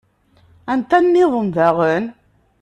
Anta 0.71 0.99
nniḍen 0.99 1.47
daɣen? 1.55 2.05